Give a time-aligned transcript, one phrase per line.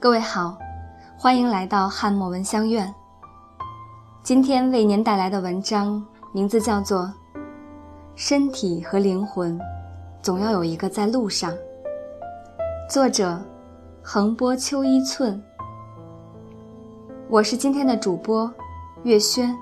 [0.00, 0.56] 各位好，
[1.18, 2.94] 欢迎来到汉墨闻香院。
[4.22, 6.02] 今天为您带来的文章
[6.32, 7.02] 名字叫做
[8.14, 9.60] 《身体和灵魂
[10.22, 11.52] 总要有一个在路上》，
[12.88, 13.38] 作者
[14.02, 15.38] 横波秋一寸。
[17.28, 18.50] 我是今天的主播
[19.02, 19.54] 月轩。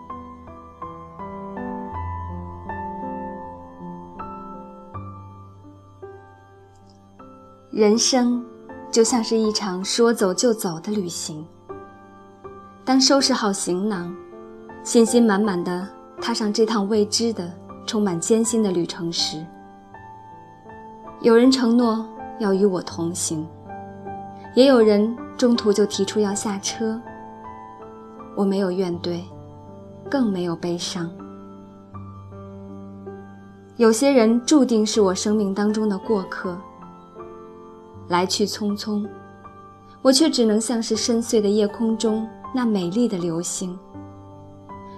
[7.73, 8.45] 人生
[8.91, 11.47] 就像是一场说走就走的旅行。
[12.85, 14.15] 当收拾好行囊，
[14.83, 15.87] 信心满满的
[16.21, 17.53] 踏上这趟未知的、
[17.87, 19.45] 充满艰辛的旅程时，
[21.21, 22.07] 有人承诺
[22.39, 23.47] 要与我同行，
[24.55, 26.99] 也有人中途就提出要下车。
[28.35, 29.21] 我没有怨怼，
[30.11, 31.11] 更没有悲伤。
[33.77, 36.57] 有些人注定是我生命当中的过客。
[38.09, 39.07] 来去匆匆，
[40.03, 43.79] 我却只能像是深邃的夜空中那美丽的流星，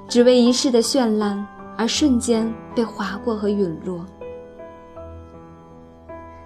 [0.08, 1.44] 只为一世的绚烂
[1.76, 4.04] 而瞬间被划过和陨落。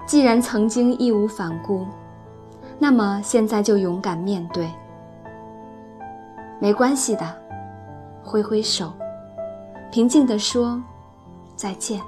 [0.06, 1.86] 既然曾经义无反顾，
[2.78, 4.70] 那么现在就勇敢面对。
[6.60, 7.36] 没关系的，
[8.22, 8.92] 挥挥手，
[9.90, 10.82] 平静地说
[11.56, 12.00] 再见，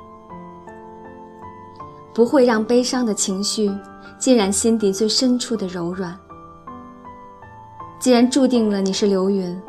[2.14, 3.70] 不会让悲伤的情绪。
[4.18, 6.18] 浸染心底最深处的柔软。
[7.98, 9.60] 既然注定了你是流云，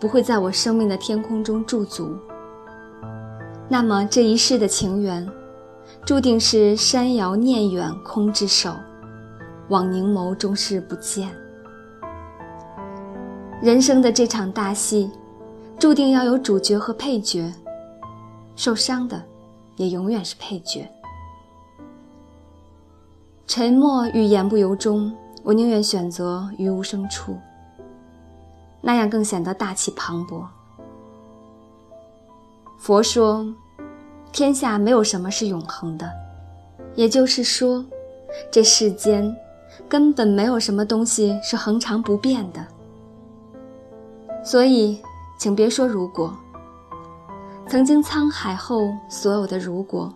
[0.00, 2.16] 不会在我生命的天空中驻足，
[3.68, 5.28] 那么这一世的情缘，
[6.04, 8.72] 注定是山遥念远空之手，
[9.68, 11.28] 望凝眸终是不见。
[13.60, 15.10] 人生的这场大戏，
[15.78, 17.52] 注定要有主角和配角，
[18.54, 19.20] 受伤的，
[19.76, 20.88] 也永远是配角。
[23.48, 25.10] 沉默与言不由衷，
[25.42, 27.34] 我宁愿选择于无声处，
[28.82, 30.44] 那样更显得大气磅礴。
[32.76, 33.46] 佛说，
[34.32, 36.12] 天下没有什么是永恒的，
[36.94, 37.82] 也就是说，
[38.50, 39.34] 这世间
[39.88, 42.62] 根本没有什么东西是恒常不变的。
[44.44, 45.00] 所以，
[45.38, 46.36] 请别说如果。
[47.66, 50.12] 曾经沧海后所有的如果，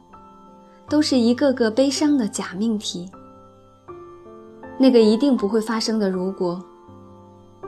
[0.87, 3.11] 都是一个个悲伤的假命题。
[4.83, 6.61] 那个一定不会发生的如果，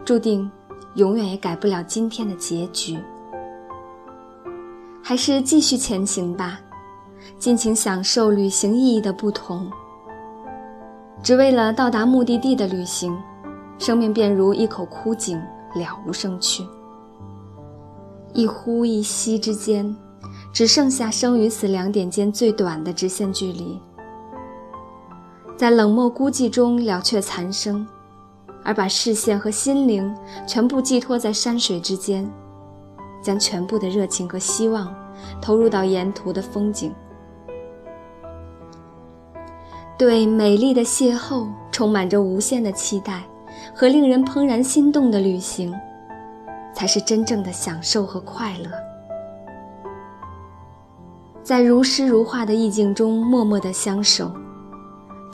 [0.04, 0.50] 注定
[0.96, 2.98] 永远也改不了今天的结局。
[5.00, 6.58] 还是继续前行吧，
[7.38, 9.70] 尽情享受旅行意义的不同。
[11.22, 13.16] 只为了到达目的地的旅行，
[13.78, 15.38] 生命便如一口枯井，
[15.76, 16.66] 了无生趣。
[18.32, 19.96] 一呼一吸之间，
[20.52, 23.78] 只剩下生与死两点间最短的直线距离。
[25.56, 27.86] 在冷漠孤寂中了却残生，
[28.64, 30.14] 而把视线和心灵
[30.46, 32.28] 全部寄托在山水之间，
[33.22, 34.92] 将全部的热情和希望
[35.40, 36.92] 投入到沿途的风景。
[39.96, 43.22] 对美丽的邂逅充满着无限的期待，
[43.72, 45.72] 和令人怦然心动的旅行，
[46.74, 48.70] 才是真正的享受和快乐。
[51.44, 54.32] 在如诗如画的意境中默默的相守。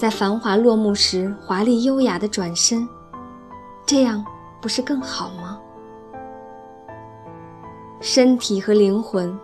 [0.00, 2.88] 在繁华落幕时，华丽优雅的转身，
[3.84, 4.24] 这样
[4.58, 5.60] 不是更好吗？
[8.00, 9.38] 身体和灵魂，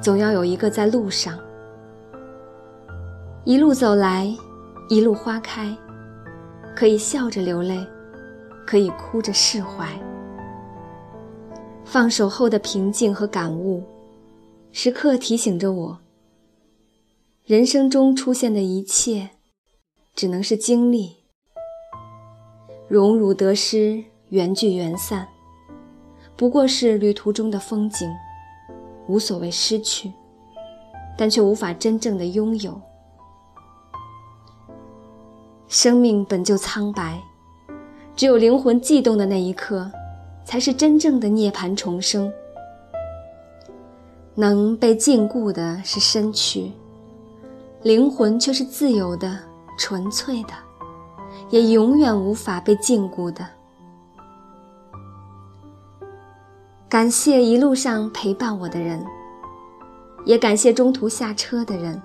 [0.00, 1.38] 总要有一个在路上。
[3.44, 4.34] 一路走来，
[4.88, 5.76] 一路花开，
[6.74, 7.86] 可以笑着流泪，
[8.66, 9.86] 可以哭着释怀。
[11.84, 13.84] 放手后的平静和感悟，
[14.72, 15.98] 时刻提醒着我：
[17.44, 19.28] 人生中出现的一切。
[20.14, 21.16] 只能是经历，
[22.88, 25.26] 荣辱得失，缘聚缘散，
[26.36, 28.10] 不过是旅途中的风景，
[29.06, 30.12] 无所谓失去，
[31.16, 32.78] 但却无法真正的拥有。
[35.68, 37.18] 生命本就苍白，
[38.14, 39.90] 只有灵魂悸动的那一刻，
[40.44, 42.30] 才是真正的涅槃重生。
[44.34, 46.72] 能被禁锢的是身躯，
[47.82, 49.49] 灵魂却是自由的。
[49.80, 50.52] 纯粹的，
[51.48, 53.46] 也永远无法被禁锢的。
[56.86, 59.02] 感谢一路上陪伴我的人，
[60.26, 62.00] 也感谢中途下车的人。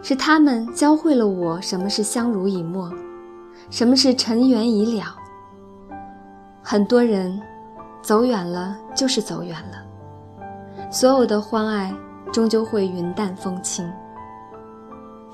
[0.00, 2.88] 是他们教会了我什么是相濡以沫，
[3.68, 5.16] 什么是尘缘已了。
[6.62, 7.42] 很多人
[8.00, 11.92] 走远了就是走远了，所有的欢爱
[12.32, 13.84] 终究会云淡风轻。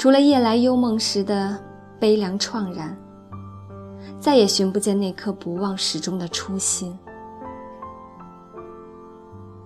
[0.00, 1.54] 除了夜来幽梦时的
[1.98, 2.96] 悲凉怆然，
[4.18, 6.98] 再也寻不见那颗不忘始终的初心。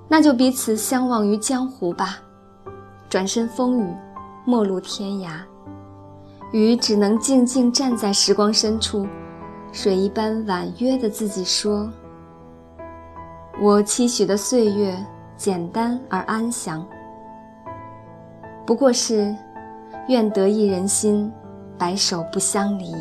[0.09, 2.19] 那就彼此相忘于江湖吧，
[3.09, 3.95] 转身风雨，
[4.45, 5.37] 陌路天涯。
[6.51, 9.07] 雨只能静静站在时光深处，
[9.71, 11.89] 水一般婉约的自己说
[13.63, 14.99] ：“我期许的岁月
[15.37, 16.85] 简单而安详，
[18.67, 19.33] 不过是
[20.09, 21.33] 愿得一人心，
[21.79, 22.95] 白首不相离。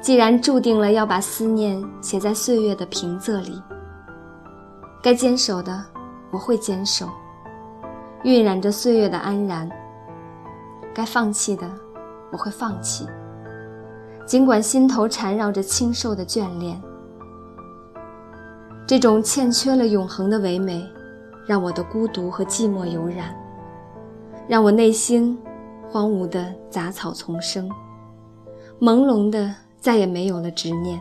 [0.00, 3.60] 既然注定了要把思念写在岁月的平仄里，
[5.02, 5.84] 该坚守的
[6.30, 7.08] 我会坚守，
[8.24, 9.68] 晕染着岁月的安然。”
[10.94, 11.68] 该放弃的，
[12.32, 13.06] 我会放弃。
[14.24, 16.80] 尽管心头缠绕着清瘦的眷恋，
[18.86, 20.84] 这种欠缺了永恒的唯美，
[21.46, 23.34] 让我的孤独和寂寞油然，
[24.48, 25.38] 让我内心
[25.90, 27.70] 荒芜的杂草丛生，
[28.80, 31.00] 朦胧的再也没有了执念。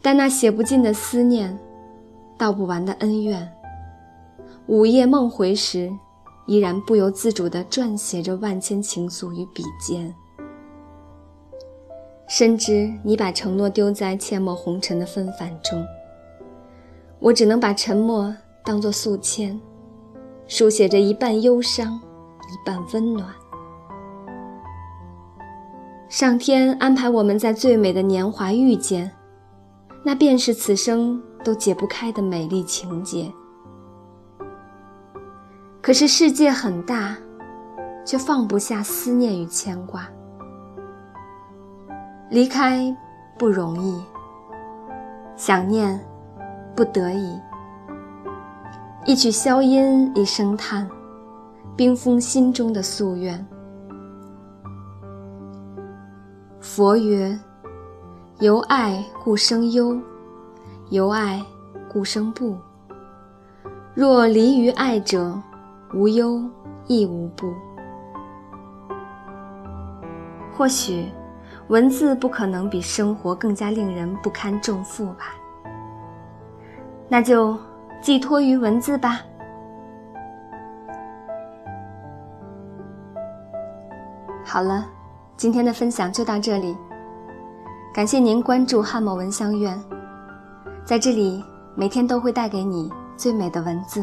[0.00, 1.58] 但那写不尽的思念，
[2.36, 3.52] 道不完的恩怨，
[4.66, 5.90] 午夜梦回时。
[6.46, 10.14] 依然不由自主地撰写着万千情愫于笔尖，
[12.26, 15.84] 深知你把承诺丢在阡陌红尘的纷繁中，
[17.18, 18.34] 我只能把沉默
[18.64, 19.60] 当作素签，
[20.48, 23.28] 书写着一半忧伤，一半温暖。
[26.08, 29.12] 上天安排我们在最美的年华遇见，
[30.02, 33.30] 那便是此生都解不开的美丽情节。
[35.82, 37.14] 可是世界很大，
[38.02, 40.08] 却放不下思念与牵挂。
[42.30, 42.96] 离开
[43.38, 44.02] 不容易，
[45.36, 46.02] 想念
[46.74, 47.38] 不得已。
[49.08, 50.86] 一曲箫音，一声叹，
[51.74, 53.42] 冰封心中的夙愿。
[56.60, 57.34] 佛曰：
[58.40, 59.98] 由爱故生忧，
[60.90, 61.42] 由爱
[61.90, 62.54] 故生怖。
[63.94, 65.40] 若离于爱者，
[65.94, 66.42] 无忧
[66.86, 67.50] 亦无怖。
[70.52, 71.10] 或许，
[71.68, 75.34] 文字不可能比生活更加令人不堪重负吧。
[77.08, 77.56] 那就
[78.00, 79.20] 寄托于文字吧。
[84.44, 84.86] 好了，
[85.36, 86.76] 今天的分享就到这里。
[87.92, 89.78] 感谢您关注汉墨文香苑，
[90.84, 94.02] 在这里每天都会带给你最美的文字。